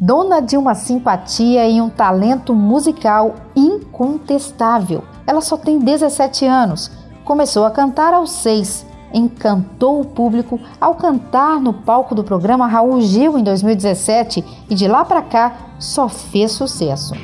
[0.00, 5.02] dona de uma simpatia e um talento musical incontestável.
[5.26, 6.90] Ela só tem 17 anos,
[7.24, 13.00] começou a cantar aos 6, encantou o público ao cantar no palco do programa Raul
[13.00, 17.14] Gil em 2017 e de lá para cá só fez sucesso.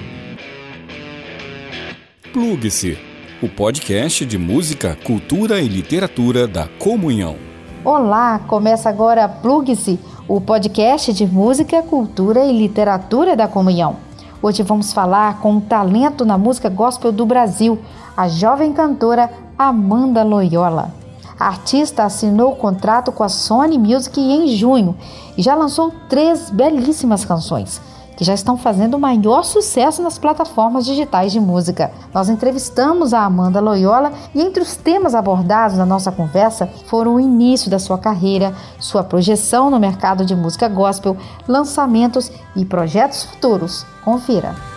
[2.33, 2.99] Plugue-se,
[3.41, 7.37] o podcast de música, cultura e literatura da Comunhão.
[7.85, 13.97] Olá, começa agora Plugue-se, o podcast de música, cultura e literatura da Comunhão.
[14.43, 17.79] Hoje vamos falar com um talento na música gospel do Brasil,
[18.17, 20.95] a jovem cantora Amanda Loyola.
[21.39, 24.96] A artista assinou o contrato com a Sony Music em junho
[25.37, 27.81] e já lançou três belíssimas canções
[28.17, 31.91] que já estão fazendo o maior sucesso nas plataformas digitais de música.
[32.12, 37.20] Nós entrevistamos a Amanda Loyola e entre os temas abordados na nossa conversa foram o
[37.20, 43.84] início da sua carreira, sua projeção no mercado de música gospel, lançamentos e projetos futuros.
[44.05, 44.73] Confira.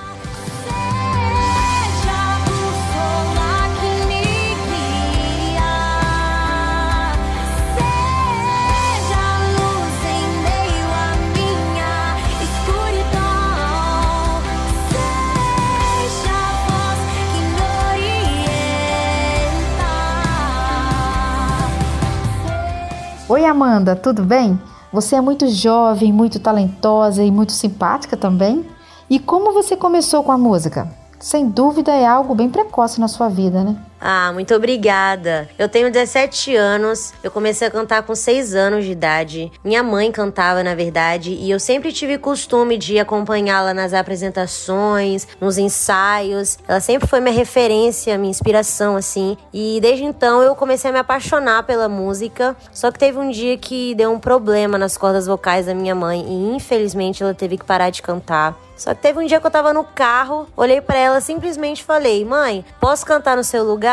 [23.48, 24.60] Amanda, tudo bem?
[24.92, 28.66] Você é muito jovem, muito talentosa e muito simpática também.
[29.10, 30.92] E como você começou com a música?
[31.20, 33.76] Sem dúvida é algo bem precoce na sua vida, né?
[34.00, 35.50] Ah, muito obrigada.
[35.58, 39.52] Eu tenho 17 anos, eu comecei a cantar com 6 anos de idade.
[39.64, 45.58] Minha mãe cantava, na verdade, e eu sempre tive costume de acompanhá-la nas apresentações, nos
[45.58, 46.60] ensaios.
[46.68, 49.36] Ela sempre foi minha referência, minha inspiração, assim.
[49.52, 52.56] E desde então eu comecei a me apaixonar pela música.
[52.72, 56.24] Só que teve um dia que deu um problema nas cordas vocais da minha mãe
[56.28, 58.56] e infelizmente ela teve que parar de cantar.
[58.78, 62.24] Só que teve um dia que eu tava no carro, olhei para ela simplesmente falei:
[62.24, 63.87] "Mãe, posso cantar no seu lugar?"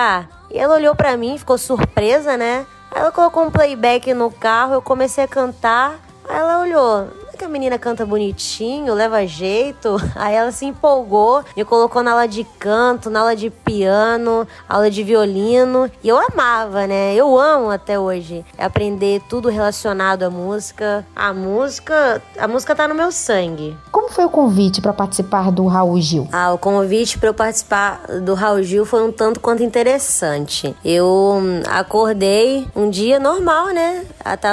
[0.50, 2.66] E ela olhou para mim, ficou surpresa, né?
[2.94, 5.98] Ela colocou um playback no carro, eu comecei a cantar.
[6.28, 9.96] Aí ela olhou: que a menina canta bonitinho, leva jeito.
[10.14, 14.90] Aí ela se empolgou, me colocou na aula de canto, na aula de piano, aula
[14.90, 15.90] de violino.
[16.02, 17.14] E eu amava, né?
[17.14, 21.04] Eu amo até hoje aprender tudo relacionado à música.
[21.14, 23.76] A música, a música tá no meu sangue.
[23.90, 26.28] Como foi o convite para participar do Raul Gil?
[26.32, 30.74] Ah, o convite para eu participar do Raul Gil foi um tanto quanto interessante.
[30.84, 34.04] Eu hum, acordei um dia normal, né?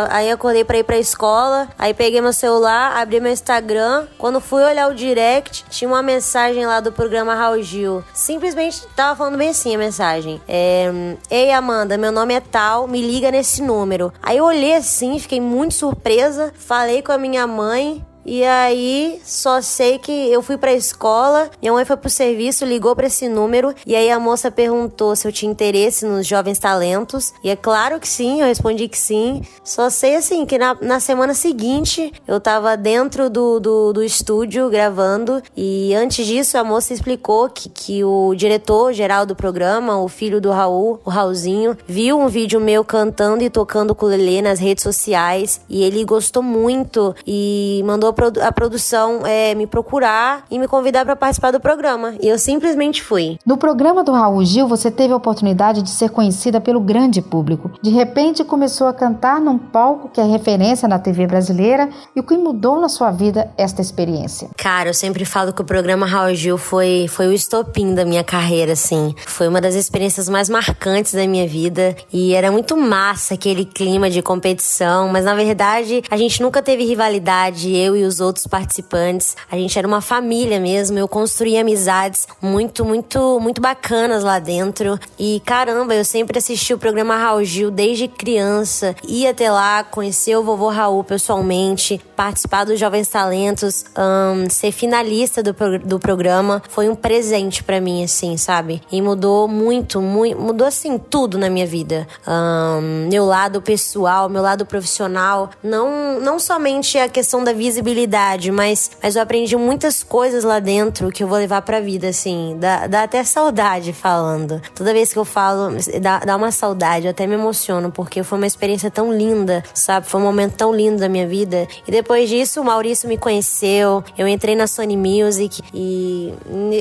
[0.10, 4.08] Aí acordei para ir para escola, aí peguei meu celular lá, abri meu Instagram.
[4.18, 8.04] Quando fui olhar o direct, tinha uma mensagem lá do programa Raul Gil.
[8.14, 10.42] Simplesmente tava falando bem assim a mensagem.
[10.48, 10.90] É,
[11.30, 14.14] Ei, Amanda, meu nome é tal, me liga nesse número.
[14.22, 16.54] Aí eu olhei assim, fiquei muito surpresa.
[16.58, 18.06] Falei com a minha mãe.
[18.26, 22.96] E aí, só sei que eu fui pra escola, minha mãe foi pro serviço, ligou
[22.96, 27.34] para esse número, e aí a moça perguntou se eu tinha interesse nos jovens talentos.
[27.44, 29.42] E é claro que sim, eu respondi que sim.
[29.64, 34.70] Só sei assim que na, na semana seguinte eu tava dentro do, do, do, estúdio
[34.70, 40.08] gravando, e antes disso a moça explicou que, que o diretor geral do programa, o
[40.08, 44.84] filho do Raul, o Raulzinho, viu um vídeo meu cantando e tocando ukulele nas redes
[44.84, 48.12] sociais, e ele gostou muito e mandou
[48.42, 52.16] a produção é, me procurar e me convidar para participar do programa.
[52.22, 53.38] E eu simplesmente fui.
[53.46, 57.72] No programa do Raul Gil, você teve a oportunidade de ser conhecida pelo grande público.
[57.82, 61.90] De repente, começou a cantar num palco que é referência na TV brasileira.
[62.16, 64.50] E o que mudou na sua vida esta experiência?
[64.58, 68.24] Cara, eu sempre falo que o programa Raul Gil foi, foi o estopim da minha
[68.24, 69.16] carreira, assim.
[69.26, 71.96] Foi uma das experiências mais marcantes da minha vida.
[72.12, 75.10] E era muito massa aquele clima de competição.
[75.10, 77.76] Mas na verdade, a gente nunca teve rivalidade.
[77.76, 79.38] Eu e e os outros participantes.
[79.50, 80.98] A gente era uma família mesmo.
[80.98, 85.00] Eu construí amizades muito, muito, muito bacanas lá dentro.
[85.18, 88.96] E caramba, eu sempre assisti o programa Raul Gil desde criança.
[89.08, 95.44] Ia até lá, conhecer o vovô Raul pessoalmente, participar dos Jovens Talentos, um, ser finalista
[95.44, 95.54] do,
[95.84, 96.62] do programa.
[96.70, 98.82] Foi um presente para mim, assim, sabe?
[98.92, 102.08] E mudou muito, muito, mudou assim tudo na minha vida.
[102.28, 105.50] Um, meu lado pessoal, meu lado profissional.
[105.64, 110.60] Não, não somente a questão da visibilidade possibilidade, mas, mas eu aprendi muitas coisas lá
[110.60, 112.56] dentro que eu vou levar pra vida, assim.
[112.60, 114.62] Dá, dá até saudade falando.
[114.74, 118.38] Toda vez que eu falo, dá, dá uma saudade, eu até me emociono, porque foi
[118.38, 120.08] uma experiência tão linda, sabe?
[120.08, 121.68] Foi um momento tão lindo da minha vida.
[121.88, 126.34] E depois disso, o Maurício me conheceu, eu entrei na Sony Music e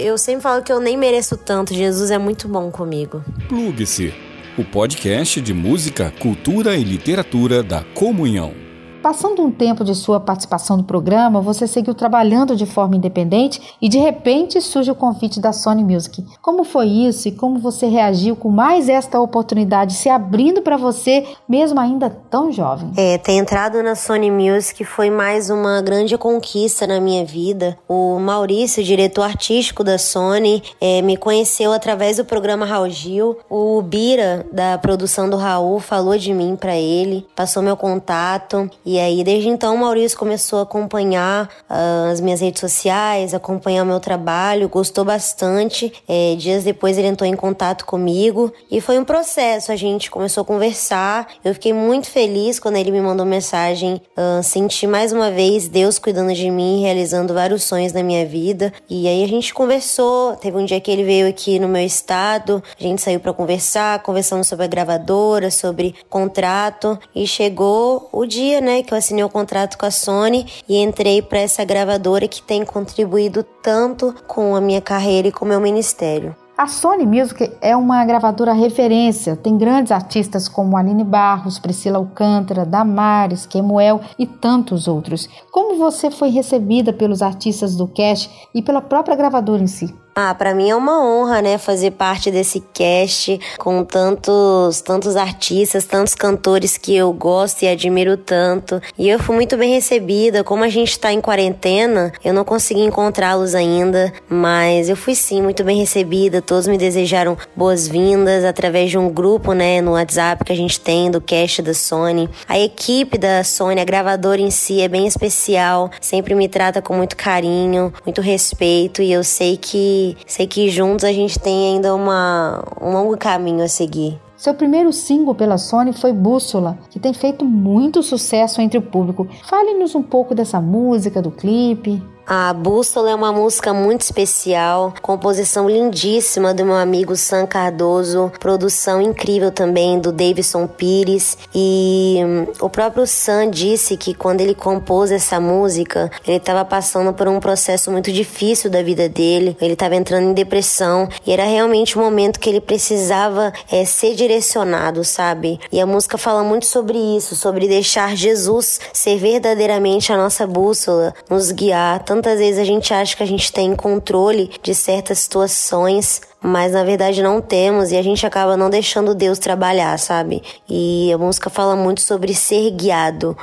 [0.04, 1.74] eu sempre falo que eu nem mereço tanto.
[1.74, 3.22] Jesus é muito bom comigo.
[3.48, 4.14] Plugue-se
[4.56, 8.69] o podcast de música, cultura e literatura da Comunhão.
[9.02, 13.88] Passando um tempo de sua participação no programa, você seguiu trabalhando de forma independente e
[13.88, 16.22] de repente surge o convite da Sony Music.
[16.42, 21.26] Como foi isso e como você reagiu com mais esta oportunidade se abrindo para você,
[21.48, 22.92] mesmo ainda tão jovem?
[22.94, 27.78] É, ter entrado na Sony Music foi mais uma grande conquista na minha vida.
[27.88, 33.38] O Maurício, diretor artístico da Sony, é, me conheceu através do programa Raul Gil.
[33.48, 38.68] O Bira, da produção do Raul, falou de mim para ele, passou meu contato.
[38.90, 43.84] E aí, desde então, o Maurício começou a acompanhar uh, as minhas redes sociais, acompanhar
[43.84, 45.92] o meu trabalho, gostou bastante.
[46.08, 49.70] É, dias depois, ele entrou em contato comigo e foi um processo.
[49.70, 51.28] A gente começou a conversar.
[51.44, 54.02] Eu fiquei muito feliz quando ele me mandou mensagem.
[54.18, 58.72] Uh, senti mais uma vez Deus cuidando de mim, realizando vários sonhos na minha vida.
[58.88, 60.34] E aí a gente conversou.
[60.34, 64.02] Teve um dia que ele veio aqui no meu estado, a gente saiu para conversar,
[64.02, 69.28] conversamos sobre a gravadora, sobre contrato e chegou o dia, né, que eu assinei o
[69.28, 74.60] contrato com a Sony e entrei para essa gravadora que tem contribuído tanto com a
[74.60, 76.34] minha carreira e com o meu ministério.
[76.60, 82.66] A Sony Music é uma gravadora referência, tem grandes artistas como Aline Barros, Priscila Alcântara,
[82.66, 85.26] Damares, Kemuel e tantos outros.
[85.50, 89.94] Como você foi recebida pelos artistas do Cash e pela própria gravadora em si?
[90.14, 95.84] Ah, para mim é uma honra, né, fazer parte desse cast com tantos, tantos artistas,
[95.84, 98.80] tantos cantores que eu gosto e admiro tanto.
[98.98, 100.42] E eu fui muito bem recebida.
[100.42, 105.40] Como a gente tá em quarentena, eu não consegui encontrá-los ainda, mas eu fui sim
[105.40, 106.42] muito bem recebida.
[106.42, 111.10] Todos me desejaram boas-vindas através de um grupo, né, no WhatsApp que a gente tem
[111.10, 112.28] do cast da Sony.
[112.48, 116.94] A equipe da Sony, a gravadora em si é bem especial, sempre me trata com
[116.94, 121.94] muito carinho, muito respeito e eu sei que sei que juntos a gente tem ainda
[121.94, 124.18] uma, um longo caminho a seguir.
[124.36, 129.28] Seu primeiro single pela Sony foi Bússola, que tem feito muito sucesso entre o público.
[129.44, 132.02] Fale-nos um pouco dessa música, do clipe.
[132.26, 139.00] A Bússola é uma música muito especial, composição lindíssima do meu amigo Sam Cardoso, produção
[139.00, 141.36] incrível também do Davidson Pires.
[141.52, 147.12] E hum, o próprio Sam disse que quando ele compôs essa música, ele estava passando
[147.12, 151.44] por um processo muito difícil da vida dele, ele estava entrando em depressão e era
[151.44, 155.58] realmente um momento que ele precisava é, ser direcionado, sabe?
[155.72, 161.12] E a música fala muito sobre isso, sobre deixar Jesus ser verdadeiramente a nossa bússola,
[161.28, 165.20] nos guiar tanto Quantas vezes a gente acha que a gente tem controle de certas
[165.20, 170.42] situações mas na verdade não temos e a gente acaba não deixando Deus trabalhar, sabe?
[170.68, 173.36] E a música fala muito sobre ser guiado.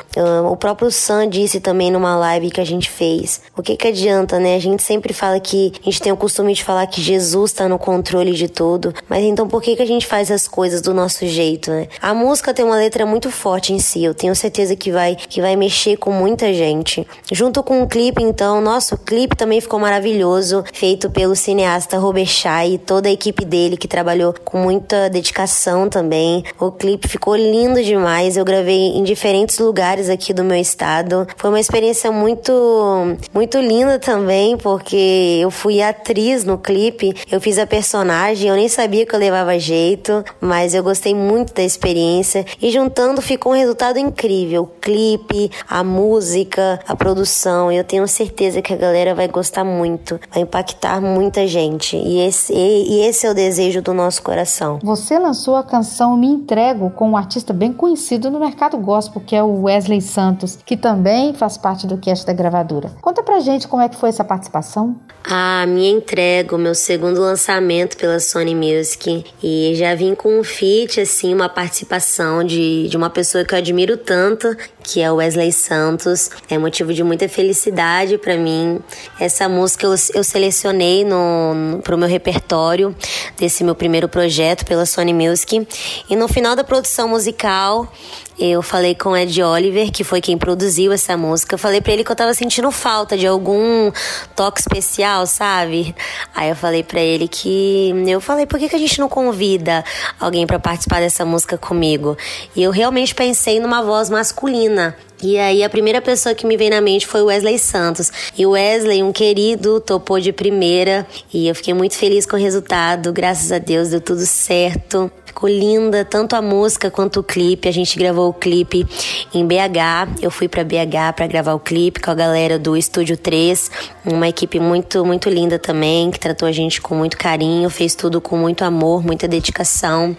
[0.50, 3.42] O próprio Sam disse também numa live que a gente fez.
[3.56, 4.56] O que que adianta, né?
[4.56, 7.68] A gente sempre fala que a gente tem o costume de falar que Jesus está
[7.68, 10.94] no controle de tudo, mas então por que que a gente faz as coisas do
[10.94, 11.88] nosso jeito, né?
[12.02, 15.42] A música tem uma letra muito forte em si, eu tenho certeza que vai que
[15.42, 17.06] vai mexer com muita gente.
[17.32, 22.78] Junto com o clipe, então, nosso clipe também ficou maravilhoso, feito pelo cineasta Robert Chay
[22.88, 26.44] toda a equipe dele que trabalhou com muita dedicação também.
[26.58, 28.38] O clipe ficou lindo demais.
[28.38, 31.28] Eu gravei em diferentes lugares aqui do meu estado.
[31.36, 37.14] Foi uma experiência muito muito linda também, porque eu fui atriz no clipe.
[37.30, 41.54] Eu fiz a personagem, eu nem sabia que eu levava jeito, mas eu gostei muito
[41.54, 44.64] da experiência e juntando ficou um resultado incrível.
[44.64, 47.70] O clipe, a música, a produção.
[47.70, 51.98] Eu tenho certeza que a galera vai gostar muito, vai impactar muita gente.
[51.98, 52.54] E esse
[52.84, 54.80] e esse é o desejo do nosso coração.
[54.84, 59.36] Você lançou a canção Me Entrego com um artista bem conhecido no mercado gospel, que
[59.36, 62.92] é o Wesley Santos, que também faz parte do cast da gravadora.
[63.02, 64.96] Conta pra gente como é que foi essa participação.
[65.24, 69.26] Ah, Me Entrego, meu segundo lançamento pela Sony Music.
[69.44, 73.58] E já vim com um feat, assim, uma participação de, de uma pessoa que eu
[73.58, 74.56] admiro tanto,
[74.88, 76.30] que é o Wesley Santos.
[76.50, 78.80] É motivo de muita felicidade para mim.
[79.20, 82.96] Essa música eu, eu selecionei no, no, pro meu repertório
[83.38, 85.68] desse meu primeiro projeto pela Sony Music.
[86.10, 87.92] E no final da produção musical,
[88.40, 91.56] eu falei com o Ed Oliver, que foi quem produziu essa música.
[91.56, 93.92] Eu falei para ele que eu tava sentindo falta de algum
[94.36, 95.96] toque especial, sabe?
[96.36, 97.92] Aí eu falei para ele que.
[98.08, 99.84] Eu falei, por que, que a gente não convida
[100.20, 102.16] alguém para participar dessa música comigo?
[102.56, 104.96] E eu realmente pensei numa voz masculina.
[105.22, 108.12] E aí a primeira pessoa que me veio na mente foi o Wesley Santos.
[108.38, 112.40] E o Wesley, um querido, topou de primeira e eu fiquei muito feliz com o
[112.40, 113.12] resultado.
[113.12, 115.12] Graças a Deus deu tudo certo.
[115.26, 117.68] Ficou linda, tanto a música quanto o clipe.
[117.68, 118.86] A gente gravou o clipe
[119.34, 120.22] em BH.
[120.22, 123.72] Eu fui para BH para gravar o clipe com a galera do Estúdio 3,
[124.06, 128.22] uma equipe muito muito linda também, que tratou a gente com muito carinho, fez tudo
[128.22, 130.16] com muito amor, muita dedicação.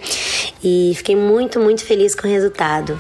[0.63, 2.99] E fiquei muito muito feliz com o resultado.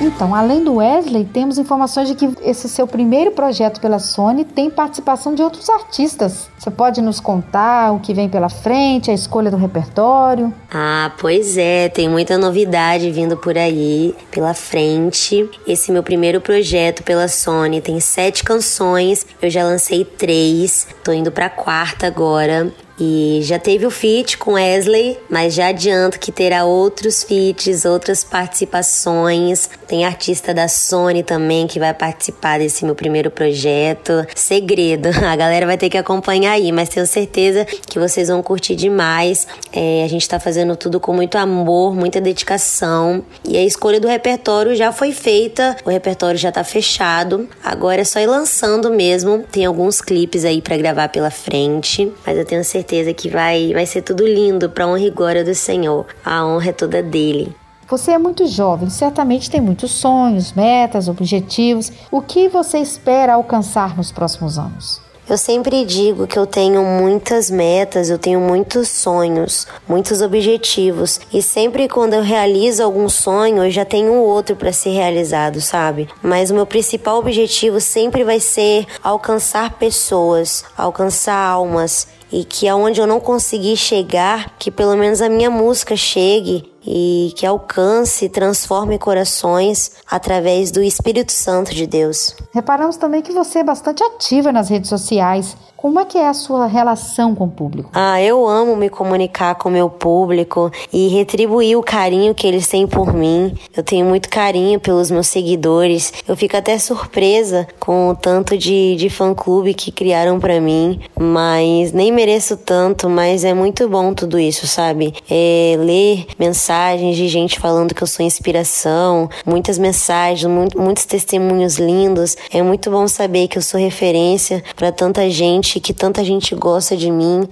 [0.00, 4.70] Então, além do Wesley, temos informações de que esse seu primeiro projeto pela Sony tem
[4.70, 6.48] participação de outros artistas.
[6.58, 10.54] Você pode nos contar o que vem pela frente, a escolha do repertório?
[10.72, 15.46] Ah, pois é, tem muita novidade vindo por aí pela frente.
[15.66, 21.30] Esse meu primeiro projeto pela Sony tem sete canções, eu já lancei três, tô indo
[21.30, 22.72] pra quarta agora.
[23.00, 28.22] E já teve o feat com Wesley, mas já adianto que terá outros feats, outras
[28.22, 29.70] participações.
[29.88, 34.26] Tem artista da Sony também que vai participar desse meu primeiro projeto.
[34.34, 38.76] Segredo, a galera vai ter que acompanhar aí, mas tenho certeza que vocês vão curtir
[38.76, 39.46] demais.
[39.72, 43.24] É, a gente tá fazendo tudo com muito amor, muita dedicação.
[43.48, 47.48] E a escolha do repertório já foi feita, o repertório já tá fechado.
[47.64, 49.42] Agora é só ir lançando mesmo.
[49.50, 53.72] Tem alguns clipes aí para gravar pela frente, mas eu tenho certeza certeza que vai,
[53.72, 56.06] vai ser tudo lindo para honra e glória do Senhor.
[56.24, 57.54] A honra é toda dele.
[57.88, 61.92] Você é muito jovem, certamente tem muitos sonhos, metas, objetivos.
[62.10, 65.00] O que você espera alcançar nos próximos anos?
[65.30, 71.40] Eu sempre digo que eu tenho muitas metas, eu tenho muitos sonhos, muitos objetivos e
[71.40, 76.08] sempre quando eu realizo algum sonho, eu já tenho outro para ser realizado, sabe?
[76.20, 83.00] Mas o meu principal objetivo sempre vai ser alcançar pessoas, alcançar almas e que aonde
[83.00, 88.28] eu não consegui chegar, que pelo menos a minha música chegue e que alcance e
[88.28, 92.34] transforme corações através do Espírito Santo de Deus.
[92.52, 95.56] Reparamos também que você é bastante ativa nas redes sociais.
[95.80, 97.88] Como é que é a sua relação com o público?
[97.94, 102.68] Ah, eu amo me comunicar com o meu público e retribuir o carinho que eles
[102.68, 103.54] têm por mim.
[103.74, 106.12] Eu tenho muito carinho pelos meus seguidores.
[106.28, 111.94] Eu fico até surpresa com o tanto de, de fã-clube que criaram para mim, mas
[111.94, 115.14] nem mereço tanto, mas é muito bom tudo isso, sabe?
[115.30, 120.44] É ler mensagens de gente falando que eu sou inspiração, muitas mensagens,
[120.76, 122.36] muitos testemunhos lindos.
[122.52, 126.54] É muito bom saber que eu sou referência para tanta gente gente, que tanta gente
[126.54, 127.48] gosta de mim,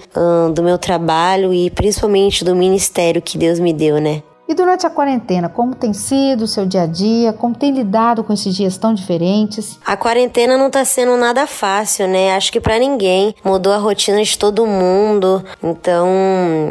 [0.53, 4.23] do meu trabalho e principalmente do ministério que Deus me deu, né?
[4.49, 7.35] E durante a quarentena, como tem sido o seu dia a dia?
[7.35, 9.79] Como tem lidado com esses dias tão diferentes?
[9.85, 12.35] A quarentena não tá sendo nada fácil, né?
[12.35, 13.35] Acho que para ninguém.
[13.45, 15.45] Mudou a rotina de todo mundo.
[15.63, 16.09] Então,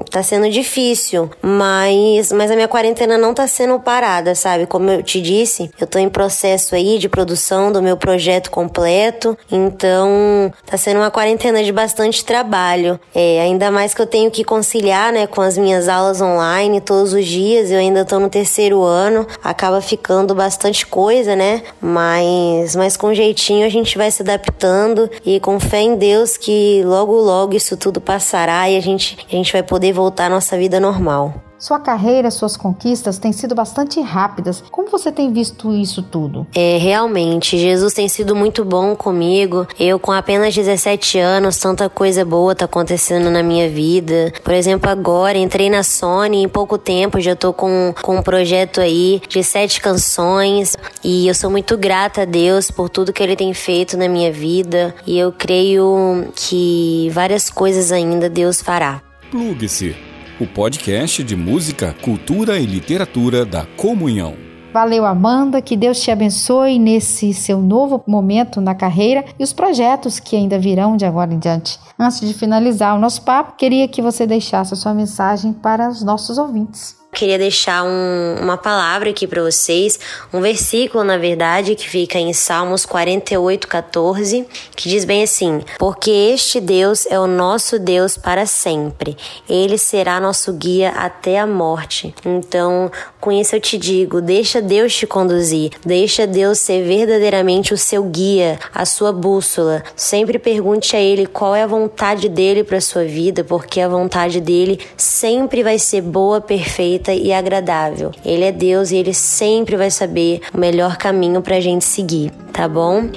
[0.09, 1.29] tá sendo difícil.
[1.39, 4.65] Mas, mas a minha quarentena não tá sendo parada, sabe?
[4.65, 9.37] Como eu te disse, eu tô em processo aí de produção do meu projeto completo.
[9.51, 12.99] Então, tá sendo uma quarentena de bastante trabalho.
[13.13, 17.13] É, ainda mais que eu tenho que conciliar, né, com as minhas aulas online todos
[17.13, 21.63] os dias eu ainda tô no terceiro ano, acaba ficando bastante coisa, né?
[21.81, 26.83] Mas, mas com jeitinho a gente vai se adaptando e com fé em Deus que
[26.85, 30.57] logo logo isso tudo passará e a gente, a gente vai poder voltar à nossa
[30.57, 31.46] vida normal.
[31.59, 34.63] Sua carreira, suas conquistas têm sido bastante rápidas.
[34.69, 36.45] Como você tem visto isso tudo?
[36.53, 39.67] É, realmente, Jesus tem sido muito bom comigo.
[39.79, 44.31] Eu, com apenas 17 anos, tanta coisa boa tá acontecendo na minha vida.
[44.43, 48.79] Por exemplo, agora entrei na Sony, em pouco tempo já tô com, com um projeto
[48.79, 50.77] aí de sete canções.
[51.03, 54.31] E eu sou muito grata a Deus por tudo que Ele tem feito na minha
[54.31, 54.93] vida.
[55.07, 59.01] E eu creio que várias coisas ainda Deus fará.
[59.31, 64.35] Plugue-se o podcast de música, cultura e literatura da comunhão.
[64.71, 65.61] Valeu, Amanda.
[65.61, 70.59] Que Deus te abençoe nesse seu novo momento na carreira e os projetos que ainda
[70.59, 71.79] virão de agora em diante.
[71.97, 76.03] Antes de finalizar o nosso papo, queria que você deixasse a sua mensagem para os
[76.03, 79.99] nossos ouvintes queria deixar um, uma palavra aqui para vocês,
[80.31, 84.45] um versículo, na verdade, que fica em Salmos 48, 14,
[84.75, 89.17] que diz bem assim: Porque este Deus é o nosso Deus para sempre,
[89.49, 92.13] ele será nosso guia até a morte.
[92.23, 97.77] Então, com isso eu te digo: deixa Deus te conduzir, deixa Deus ser verdadeiramente o
[97.77, 99.83] seu guia, a sua bússola.
[99.95, 104.39] Sempre pergunte a Ele qual é a vontade dele para sua vida, porque a vontade
[104.39, 108.11] dele sempre vai ser boa, perfeita e agradável.
[108.23, 112.67] Ele é Deus e ele sempre vai saber o melhor caminho pra gente seguir, tá
[112.67, 113.09] bom?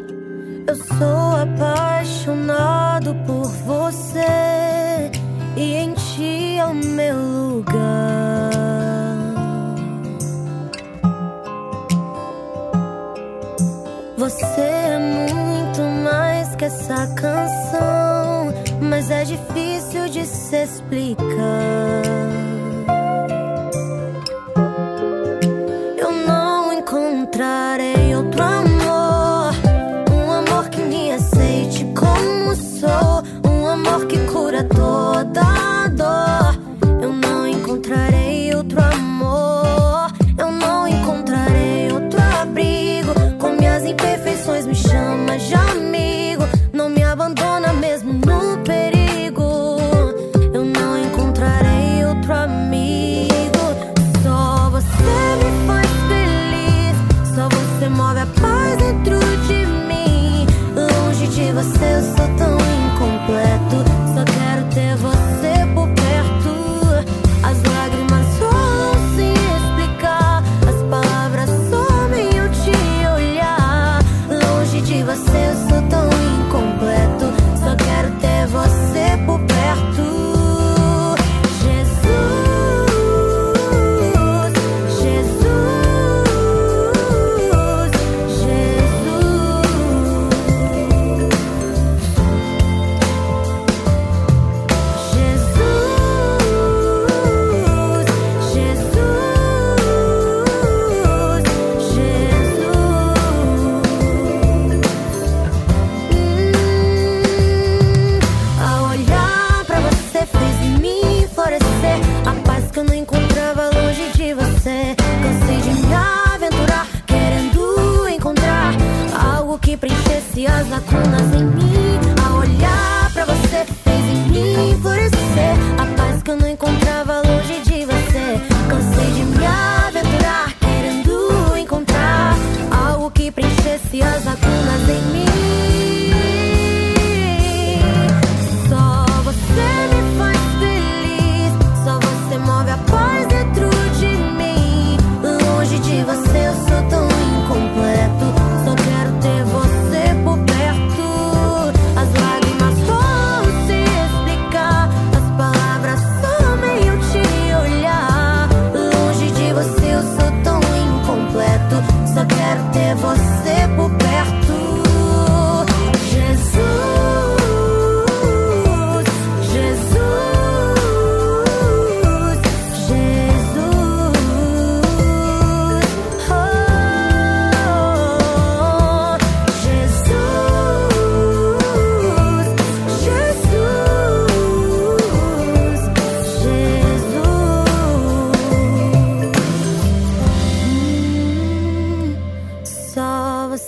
[0.66, 5.10] Eu sou apaixonado por você
[5.56, 8.50] e em ti é o meu lugar.
[14.16, 22.19] Você é muito mais que essa canção, mas é difícil de se explicar.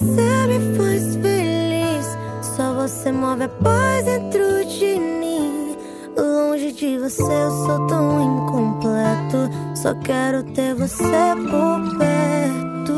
[0.02, 2.06] Você me faz feliz.
[2.56, 5.76] Só você move a paz dentro de mim.
[6.16, 9.48] Longe de você eu sou tão incompleto.
[9.76, 12.92] Só quero ter você por perto.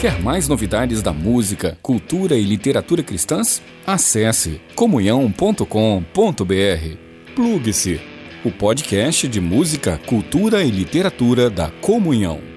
[0.00, 3.60] Quer mais novidades da música, cultura e literatura cristãs?
[3.84, 5.64] Acesse comunhão.com.br.
[7.34, 8.13] Plugue-se
[8.44, 12.53] o podcast de música, cultura e literatura da Comunhão.